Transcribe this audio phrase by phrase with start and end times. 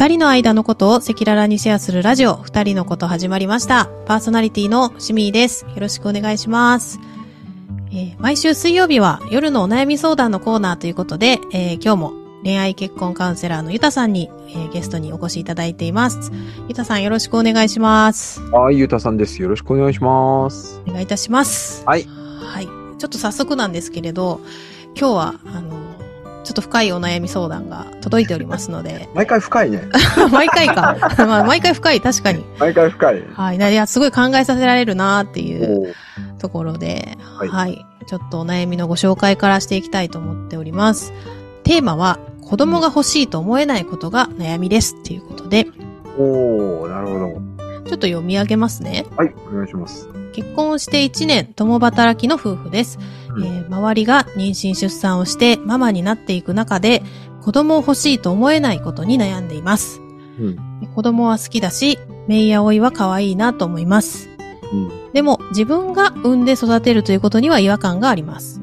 [0.00, 3.90] 二人の間のことを赤裸々にシェアするラジオ、二人のこと始まりました。
[4.06, 5.66] パーソナリティのシミーです。
[5.66, 6.98] よろしくお願いします。
[7.90, 12.12] えー毎週水曜日は夜のお悩み相談のコーナーということで、えー今日も
[12.42, 16.32] 恋愛結婚カウンセラーのゆたさんに、えーゲストにお越しいただいています。
[16.66, 18.40] ゆたさんよろしくお願いします。
[18.52, 19.42] はい、ゆうたさんです。
[19.42, 20.80] よろしくお願いします。
[20.88, 21.84] お願いいたします。
[21.84, 22.06] はい。
[22.06, 22.64] はい。
[22.64, 24.40] ちょっと早速なんですけれど、
[24.98, 25.79] 今日は、あの、
[26.44, 29.82] ちょっと深いお悩み相談が届いておりますので、毎回深いね。
[30.32, 30.96] 毎回か。
[31.18, 32.44] まあ、毎回深い、確かに。
[32.58, 33.24] 毎回深い。
[33.32, 33.56] はい。
[33.56, 35.94] いや、すごい考えさせられるなっていう
[36.38, 41.12] ところで、は、はいいちょっとお悩みのご紹介からしていきたいと思っております。
[41.62, 45.70] テーマは、子供が欲しいと思えないことが悩みですっていうことで、ち
[46.18, 47.50] おーなるほど。
[47.92, 49.06] ょっと読み上げますね。
[49.16, 50.08] はい、お願いします。
[50.40, 52.98] 結婚をして1年、共働きの夫婦です。
[53.34, 57.02] うんえー周りが妊娠出産をしてママになっていく中で、
[57.40, 60.00] 子供を欲しいと思えないことに悩んでいます。
[60.38, 60.48] う
[60.82, 60.88] ん。
[60.94, 64.28] 子供は好きだし、メイやおいは可愛いなと思います。
[64.72, 64.90] うん。
[65.12, 68.60] でも自分が産んで育てるということには違和感があります。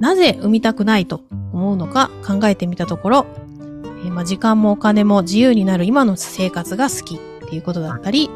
[0.00, 1.22] なぜ産みたくないと
[1.52, 3.26] 思うのか考えてみたところ、
[4.04, 8.30] えーまあ、時間もお金も自由になる今の生活が好きっていうことだったり、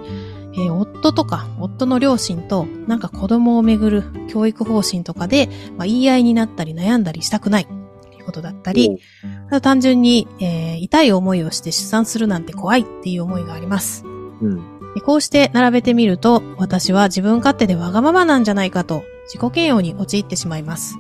[0.54, 7.66] えー夫とか夫の両親となんか子供をめぐる教育方針とかで、まあ、言い合いになったり悩んだりしたくないっ
[8.10, 8.98] ていうことだったり、
[9.48, 14.04] あと単純に、えー痛い思いをして出産するなんて怖いっていう思いがあります。
[14.04, 14.56] うん。
[14.94, 20.98] でこうして並べてみると、私は自分勝手でわがままなんじゃないかと自己嫌悪に陥ってしまいます。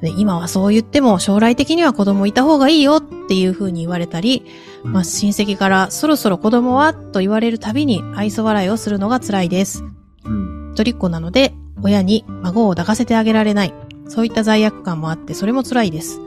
[0.00, 4.44] で今はそう言っても将来的には子供いた方がいいよっていう風に言われたり、
[4.84, 6.94] まあ、親戚からそろそろ子供は？
[6.94, 9.84] と言われるたびに愛想笑いをするのが辛いです。
[10.24, 10.72] うん。
[10.74, 13.74] 一人っ子なので、親に孫を抱かせてあげられない。
[14.08, 16.20] そういった罪悪感もあって、それも辛いです。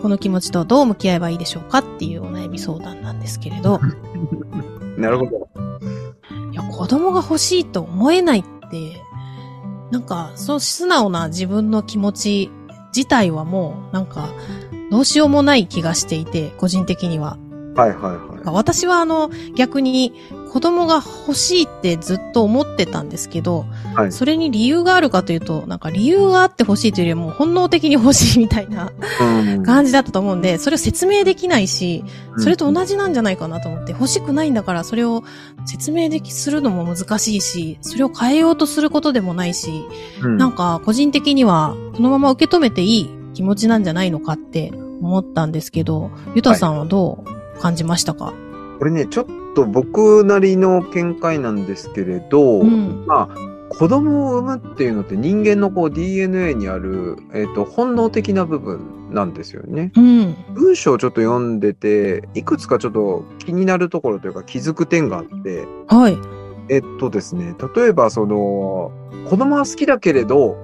[0.00, 3.80] この気持ちとどう向き合えばいいでしょうかっていうお悩み相談なんですけれど、
[4.96, 5.48] なるほど。
[6.52, 9.02] いや、子供が欲しいと思えないって、
[9.90, 12.50] なんか、そう素直な自分の気持ち
[12.94, 14.28] 自体はもう、なんか、
[14.90, 17.38] どうしようもない気がしていて、個人的には。
[17.74, 18.00] はいはい
[18.46, 20.12] は私はあの、逆に
[20.50, 23.94] 子供が欲しいってずっと思ってたんですけど、い。
[23.94, 24.12] はい。
[24.12, 28.90] それに理由があるかというと、なんか理由があって欲しいというよりはもう本能的に欲しいみたいな
[29.20, 32.04] うん感じだったと思うんで、それを説明できないし、
[32.38, 35.22] それと同じなんじゃないかなと思って、欲しくないんだからそれを
[35.66, 39.84] 説明できするのも難しいし、それを変えようとすることでもないし、
[40.22, 48.34] うんなんか個人的にはそのまま受け止めていい気持ちなんじゃないのかって思ったんですけど、ゆたさんはどう感じましたか、
[48.80, 53.06] これね、ちょっと僕なりの見解なんですけれど、うん。
[53.06, 53.36] まあ、
[53.68, 59.92] 子供を産むっていうのって人間のこう DNA にある、えっ、と、本能的な部分なんですよね。
[59.94, 60.34] うん。
[60.54, 66.18] 文章をちょっと読んでて、いくつかちょっと気になるところというか気づく点があって、はい。
[66.70, 68.90] えっとですね、例えばその、
[69.30, 70.56] 子供は好きだけれど、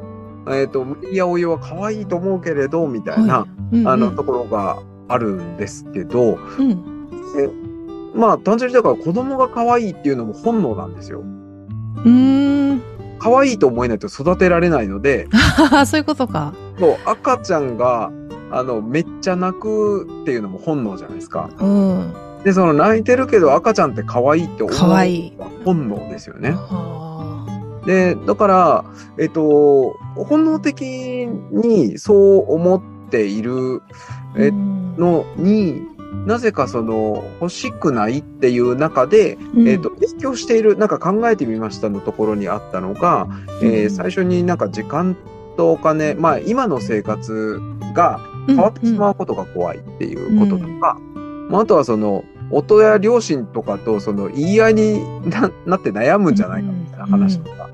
[0.48, 4.78] えっと、いやお湯は可愛いと思うけれど、みたいな、はいうんあの、うんところが
[5.08, 7.08] あるんですけど、うん。
[7.38, 7.50] え
[8.14, 11.20] まあ、単純にだから子供が可愛いっていうのも本能なんですよ。
[11.20, 12.82] うーん。
[13.18, 15.28] 可愛いと思えないと育てられないので、
[15.86, 16.52] そういうことか。
[16.78, 18.12] そう赤ちゃんが、
[18.50, 21.48] あの、めっちゃ泣くっていうのも本能じゃないですか。
[21.58, 22.12] うん。
[22.44, 25.32] で、その泣いてるけど赤ちゃんって可愛いって思う可愛い
[25.64, 26.50] 本能ですよね。
[26.50, 26.93] は
[27.86, 28.84] で、だから、
[29.18, 33.82] えっと、本能的にそう思っている
[34.96, 35.82] のに、
[36.26, 39.68] なぜかその欲しくないっていう中で、うん。
[39.68, 43.28] えっと、影響している、なんか考えてみましたのところにあったのが、
[43.62, 45.16] えーうん最初になんか時間
[45.56, 47.60] とお金、まあ今の生活
[47.94, 50.98] が変わってしまうことが怖いっていうこととか、
[51.50, 56.70] まあ、あとはその、夫や両親とかとその言い合いにななって悩むんじゃないか
[57.06, 57.70] な話とか、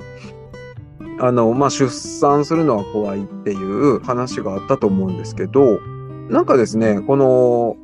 [1.20, 5.80] あの、まあ、出産するのは怖いっていう話があったと思うんですけど、
[6.28, 7.76] なんかですね、この、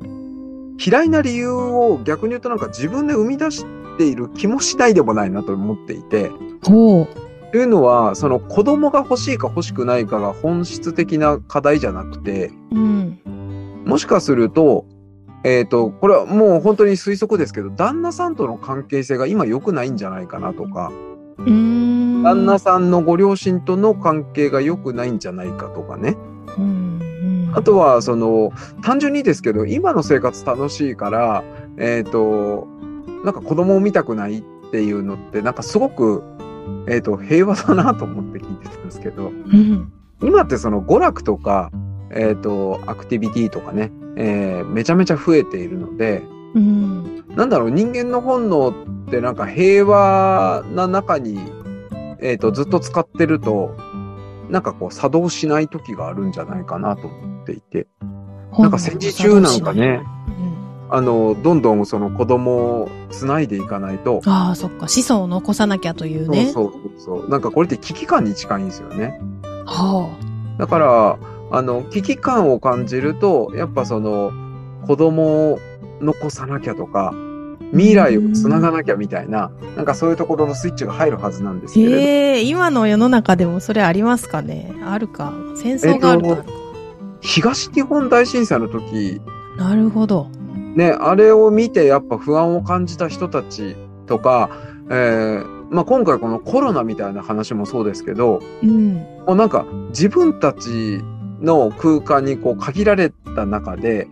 [0.83, 3.65] 嫌いな理由を逆に言うとなんか自分で生み出し
[3.97, 6.31] ている気もしないでもないなと思っていて、
[6.63, 7.07] ほう。
[7.51, 13.19] というのは、その子供が欲しいか欲しくないかが本質的な課題じゃなくて、うん。
[13.85, 14.85] もしかすると、
[15.43, 21.16] えっ、と、これはもう本当に推測ですけど、旦那さんとの関係性が今良くないんじゃないかなとか、うーん。
[21.37, 26.17] 旦那さんのご両親との関係が良くないんじゃないかとかね。
[27.53, 28.51] あとは、その、
[28.83, 31.43] 単純にですけど、今の生活楽しいから、
[31.77, 32.67] えっ、と、
[33.23, 36.23] なんか子供を見たくないっていうのって、なんかすごく、
[36.87, 39.91] えっ、と、平和だなと思って聞いてたんですけど、うん。
[40.21, 41.71] 今ってその娯楽とか、
[42.11, 46.23] えっ、と、アクティビティとかね、えーめちゃめちゃ増えているので、
[46.53, 47.23] うん。
[47.35, 48.73] なんだろう、人間の本能
[49.07, 51.39] ってなんか平和な中に、
[52.19, 53.75] えっ、と、ずっと使ってると、
[54.49, 57.87] なんかこう作動しない時があるんじゃないかなと思っていて。
[58.57, 64.87] なんか戦時中なんかね、うん、あの、どんどんその子供を繋いでいかないと、ああ、そっか。
[64.87, 66.47] 子孫を残さなきゃというね。
[66.47, 67.29] そうそうそう。
[67.29, 69.19] なんかこれって危機感に近いんですよね。
[69.65, 70.09] は
[70.57, 71.17] だから、
[71.51, 74.31] あの、危機感を感じると、やっぱその、
[74.85, 75.59] 子供を
[76.01, 77.13] 残さなきゃとか、
[77.71, 81.73] 未来をつながなきゃみたいな、なんかそういうところのスイッチが入るはずなんですあ。
[81.73, 84.73] けれど、ええ今の世の中でもそれありますかね？
[84.85, 85.33] あるか？
[85.55, 86.49] 戦争があるとあるか。
[87.19, 89.21] 東日本大震災の時、
[89.57, 90.29] なるほど。
[90.75, 93.75] ね、あれを見てやっぱ不安を感じた人たち
[94.05, 94.49] とか、
[94.89, 98.93] えーまあ、今回このコロナみたいな話もそうですけど、うん。
[99.25, 101.01] もうなんか自分たち
[101.41, 104.07] の空間にこう限られた中で、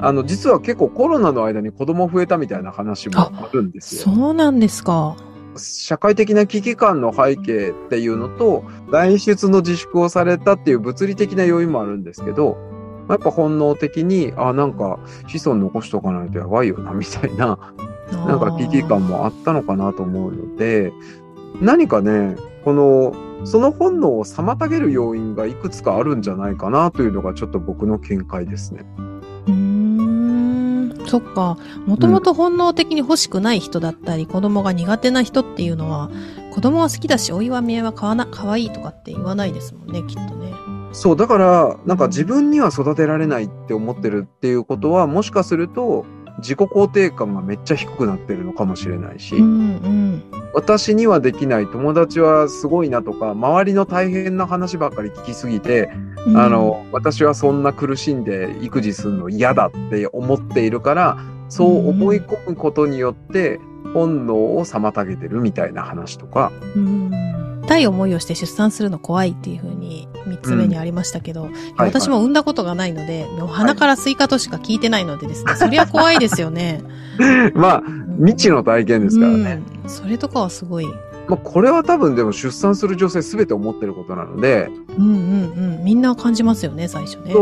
[0.00, 4.14] あの、実は結構コロナの間に子供増えたみたいな話もあるんですよ。
[4.14, 5.16] そうなんですか。
[5.56, 12.56] 社会的な危機感の背景っていうのと、外出の自粛をされたっていう物理的な要因もあるんですけど、
[13.08, 17.58] やっぱ本能的に、あ、なんか子孫残しとかないとやばいよな、みたいな、
[18.12, 20.92] なんか危機感もあったのかなと思うので、
[21.60, 28.84] 何かね、この、その本能を妨げる要因がいくつかあるんじゃないかなというのがちょっと僕の見解ですね。
[31.08, 31.56] そっか。
[31.86, 36.10] もともと本能的に欲しくない人だったり、子供が苦手な人っていうのは、
[36.52, 40.52] 子供は好きだし、お祝い見えはかわな、可愛いとかって言わないですもんね、きっとね。
[40.92, 46.04] そう、だから、なんか自分には育てられないって思ってるっていうことは、もしかすると、
[46.38, 49.44] 自己肯定感がめっちゃ低くなってるのかもしれないし、うんう
[49.88, 50.22] ん。
[50.54, 55.90] 私にはできない、友達はすごいなとか、周りの大変な話ばっかり聞きすぎて、
[56.26, 56.36] うん。
[56.36, 61.18] あの、私はそんな苦しんで育児するの嫌だって思っているから、
[61.48, 63.60] そう思い込むことによって、
[63.94, 67.10] 本能を妨げてるみたいな話とか、うん。
[67.64, 70.08] 痛い思いをして出産するの怖いっていうふうに
[70.48, 76.82] 三つ目にありましたけど、はい私も産んだことがないので、もう鼻からスイカとしか聞いてないのでですね、 そりゃ怖いですよね。
[77.54, 77.82] まあ、
[78.18, 79.62] 未知の体験ですからね。
[79.84, 79.90] うん。
[79.90, 80.86] それとかはすごい。
[81.28, 85.84] まあ、これは多分でも出産する女性全て思ってることなので、うんうんうん。
[85.84, 87.34] みんな感じますよね、最初ね。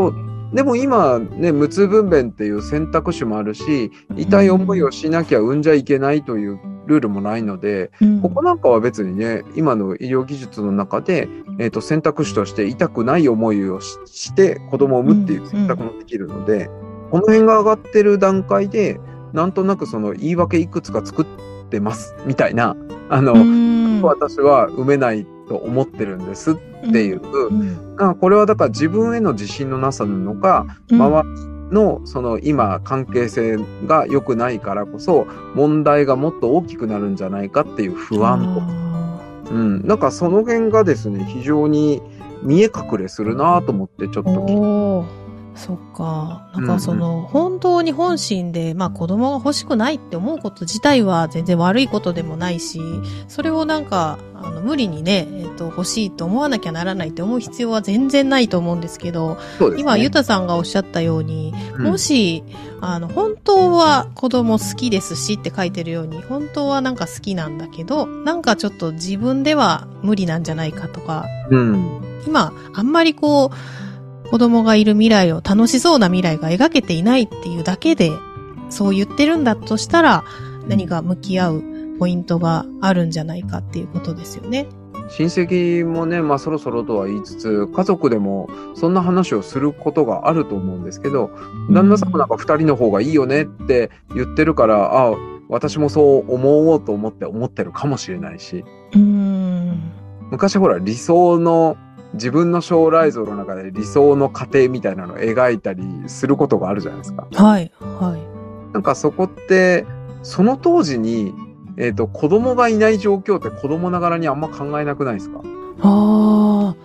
[0.57, 8.23] でも今ね、無痛分娩っていう選択肢もあるし、痛い思いをしなきゃ産んじゃいけないというルールもないので、うん。
[8.23, 16.71] ここなんかは別にね、今の医療技術の中で、えっ、と、選択肢として痛くない思いをしして子供を産むっていう選択もできるので、
[17.11, 18.99] この辺が上がってる段階で、
[19.35, 21.27] なんとなくその言い訳いくつか作っ
[21.69, 22.75] てます、みたいな、
[23.11, 24.01] あの、うん。
[24.01, 26.55] 私は産めないと思ってるんですっ
[26.93, 27.97] ていう、うん。
[27.99, 31.03] あこれはだから自分への自信のなさなのか、うん。
[31.03, 33.57] 周りのその今関係性
[33.87, 42.03] が良くないからこそ問題がもっと大きくなるんじゃないかっていう不安と、うん、なんかその辺がですね非常に
[42.43, 45.26] 見え隠れするなと思ってちょっと聞いおー
[45.57, 46.51] そっか。
[46.55, 52.81] なんかその、本当に本心で、まあ子供が欲しくないって思うこと自体は全然悪いことでもないし、
[53.29, 59.77] それをなんか、あの、無理にね、えっ、と、欲しいと思わなきゃならないって思う必要は全然ないと思うんですけど、ね。
[59.79, 61.83] 今、ゆたさんがおっしゃったように、うん。
[61.85, 62.45] もし、
[62.83, 72.03] あの、本当は子供好きですしって書いてるように、本当はなんか好きなんだけど、なんかちょっと自分では無理なんじゃないかとか、うん。
[72.27, 73.86] 今、あんまりこう、
[74.27, 78.13] 子供がいる未来を楽しそうな未来が描けていないっていうだけで、
[78.71, 80.25] そう言ってるんだとしたら、
[80.69, 81.63] 何か向き合う
[81.99, 84.67] ポイントがあるんじゃないかっていうことですよね。
[85.09, 91.31] 親戚もね、まあそろそろとは言いつつ、家族でもそんな話をすることがあると思うんですけど、
[91.71, 95.15] 旦那さんもなんか二人の方がいいよねって言ってるから、あ
[95.49, 99.93] 私もそう思おうと思って思ってるかもしれないし、うーん。
[100.31, 101.77] 昔ほら理想の
[102.17, 107.29] 自分の将来像の中で理想の家庭みたいなのを描いたりすることがあるじゃないですか。
[107.33, 108.73] はい、はい。
[108.73, 109.87] なんかそこって、
[110.23, 111.33] その当時に、
[111.77, 115.41] えっ、と、子供がいない状況って子供ながらにあんま考えなくないですか？
[115.83, 116.77] ああ、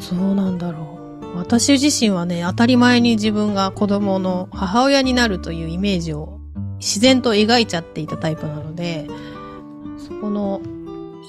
[0.00, 0.98] そうなんだろ
[1.34, 1.36] う。
[1.36, 6.38] 私自身はね、当たり前に自分が子供の母親になるというイメージを
[6.78, 9.08] 自然と描いちゃっていたタイプなので、
[9.98, 10.60] そこの、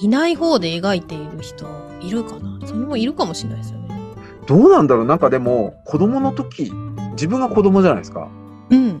[0.00, 1.66] いない方で描いている人
[2.06, 2.66] いるかな？
[2.66, 3.88] それもいるかもしれないですよね。
[4.46, 5.04] どうなんだろう？
[5.06, 6.72] なんかでも、子供の時、
[7.12, 8.28] 自分が子供じゃないですか。
[8.70, 8.98] うん。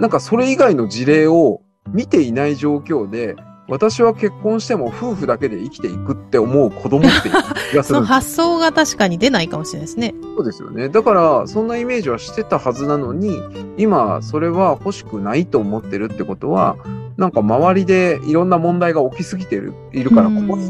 [0.00, 3.36] なんかそれ以外の事例を見ていない状況で、
[3.68, 7.34] 私は結婚しても夫婦だけで生きていくって思う子供っていう
[7.70, 10.14] 気がすそのるんです 発想が確かに出ないかもしれないですね。
[10.36, 10.90] そうですよね。
[10.90, 13.40] だから、そんなイメージはしてたはずなのに、
[13.78, 16.76] 今、それは欲しくないと思ってるってことは、
[17.16, 20.68] なんか周りでいろんな問題が起きすぎてるいるから、ここに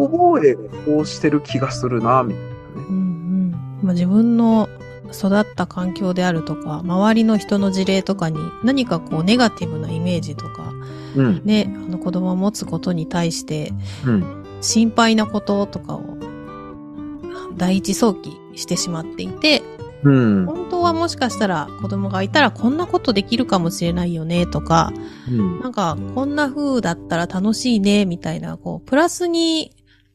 [0.00, 2.56] 自己防衛がこうしてる気がするな、みたいなね。
[2.74, 4.68] うんうんまあ、自分の
[5.12, 10.72] 育った環境であるとか、周りの人の事例とかに何かこうネガティブなイメージとか、
[11.16, 11.42] うん。
[11.44, 13.72] ね、あの子供を持つことに対して
[14.06, 14.44] うん。
[14.60, 16.02] 心配なこととかを
[17.56, 19.62] 第一早期してしまっていて、
[20.02, 20.46] うん。
[20.46, 24.92] 本当はもしかしたら子供がいたらこんなことできるかもしれないよねとか、
[25.28, 25.60] うん。
[25.60, 29.72] なんかこんな風だったら楽しいねみたいな、こう、プラスに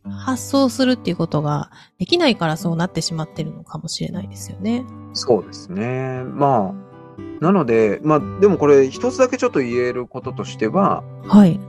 [0.09, 4.85] 発想するっていうことができないからそうなってしまってるのかもしれないですよね。
[5.13, 6.23] そうですね。
[6.23, 11.59] まあ、なので、まあ、でもこれ一つだけちょっと言えることとしては、はい。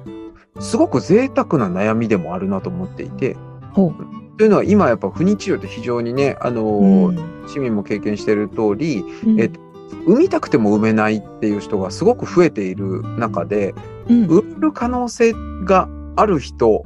[0.61, 3.37] すごく贅沢な悩みでもあるなと思っていて、
[3.73, 3.93] ほ
[4.38, 7.12] というのは今やっぱ不妊治療って非常にね、あのう。
[7.12, 9.61] ん市民も経験している通り、うんえっと
[10.05, 13.73] 産みたくても産めないっていう人がすごく増えている中で、
[14.09, 15.33] うん産める可能性
[15.64, 16.83] がある人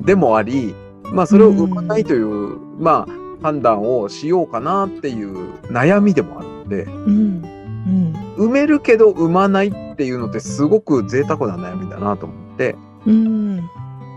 [0.00, 0.74] でもあり、
[1.12, 7.44] まあそれを産まないという、まあ判断をしようかなっていう悩みでもあるので、うん。
[7.86, 8.34] うん。
[8.38, 12.74] 産めるけど産まないっていうのってすごく贅沢な悩みだなと思って、
[13.06, 13.56] うん。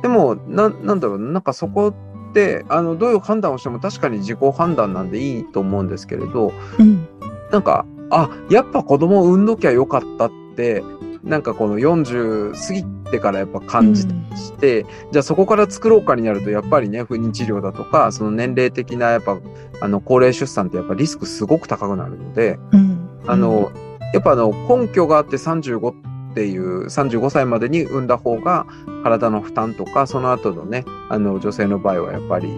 [0.02, 1.94] でも、な、なんだろう、なんかそこ
[2.30, 7.08] って、あの、どういう判断をしても確かに自己判断なんでいいと思うんですけれど、うん。
[7.52, 10.84] なんか、あ、やっぱ子供産んどきゃよかったって、
[11.28, 19.38] なんかこの40過ぎてからやっぱ感じして、じゃあそこから作ろうかになるとやっぱりね、不妊治療だとか、その年齢的なやっぱ、
[19.82, 23.10] あの、高齢出産ってやっぱリスクすごく高くなるので、うん。
[23.28, 23.72] あの、
[24.14, 28.66] やっぱあの、根拠があって35っていう、35歳までに産んだ方が
[29.04, 32.50] 体の負担とか、その後のね、あの、女性の場合はやっぱり、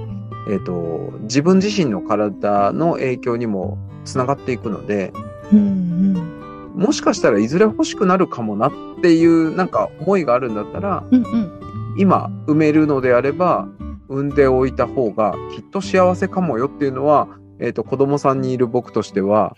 [0.50, 5.12] えっ、と、自分自身の体の影響にもつながっていくので、
[5.52, 5.60] うん。
[5.60, 6.39] うん。
[6.80, 8.72] もしかしたらいずれ欲しくなるかもなっ
[9.02, 11.24] ていうなんか思いがあるんだったら、うん。
[11.24, 11.96] うん。
[11.98, 13.68] 今産めるのであれば、
[14.08, 17.28] 産んでおいた方がきっと幸せかもよっていうのは、
[17.60, 19.58] えっ、と、子供さんにいる僕としては、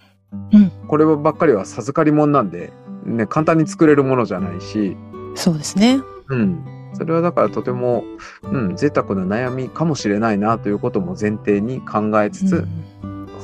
[0.51, 2.74] うんこればっかりは授かり物なんで、
[3.06, 4.98] ね、簡単に作れるものじゃないし、
[5.36, 6.01] そうですね。
[6.30, 6.66] うん。
[6.94, 8.04] それはだからとても、
[8.44, 12.68] うん、贅沢な悩みかもしれないなということも前提に考えつつ、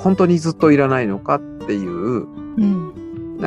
[0.03, 2.96] 本当にずっといらないのかっていう、うん。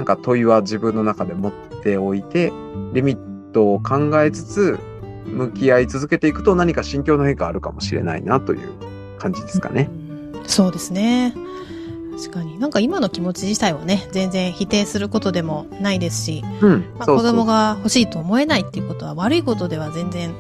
[0.01, 1.53] なんか問いは自分の中で持っ
[1.83, 2.51] ておいて、
[2.95, 4.79] リミットを考えつつ、
[5.27, 8.73] 向き合い続けていくと何か心境の変化あるかもしれないなという
[9.19, 9.91] 感じですかね。
[10.33, 10.43] うん。
[10.47, 11.35] そうですね。
[12.17, 12.59] 確かに。
[12.59, 16.95] なんか今の気持ち自体はね、全然否定することでもないですし、うん。
[16.99, 20.35] まあ、子供が欲しいと思えないっていうことは悪いことでは全然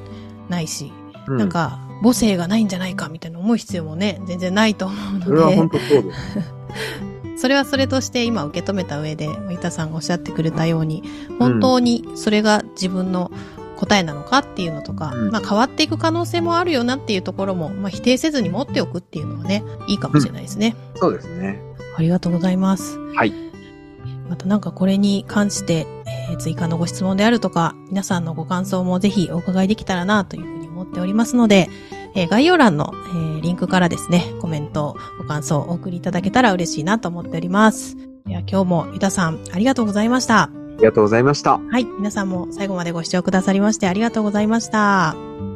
[0.48, 0.90] ないし、
[1.26, 6.18] うんなんか母性がないんじゃないかみたいな思う必要もね、全然ないと思うそれは本ので、当そうです。
[7.40, 11.02] それはそれとして今受け止めた上で、伊田さんがおっしゃってくれたように、
[11.38, 13.30] 本当にそれが自分の
[13.76, 20.76] 答えなのかっていうのとか、うんまあ変わっていく可能性もあるよなっていうところも、まあ否定せずに持っておくっていうのはね、いいかもしれないですね。
[20.96, 21.58] そうですね。
[21.96, 22.98] ありがとうございます。
[23.14, 23.32] はい。
[24.28, 31.70] またなんかこれに関して、えー追加のご質問であるとか、皆さんのご感想もぜひお伺いできたらなというふうに思っておりますので、
[32.14, 37.96] えー概要欄の、えーリンクからですね、コメント、ご感想をお送りいただけたら嬉しいなと思っております。
[38.26, 40.42] では今日もゆたさんありがとうございました。
[40.42, 41.58] ありがとうございました。
[41.58, 45.49] はい、皆さんも最後までご視聴くださりましてありがとうございました。